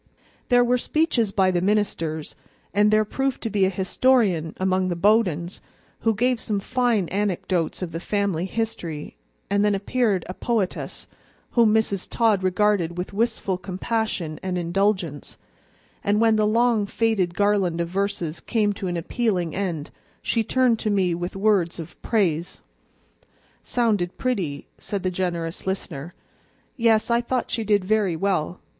[0.49, 2.35] There were speeches by the ministers;
[2.73, 5.59] and there proved to be a historian among the Bowdens,
[5.99, 9.15] who gave some fine anecdotes of the family history;
[9.47, 11.05] and then appeared a poetess,
[11.51, 12.07] whom Mrs.
[12.09, 15.37] Todd regarded with wistful compassion and indulgence,
[16.03, 19.91] and when the long faded garland of verses came to an appealing end,
[20.23, 22.61] she turned to me with words of praise.
[23.61, 26.15] "Sounded pretty," said the generous listener.
[26.75, 28.59] "Yes, I thought she did very well.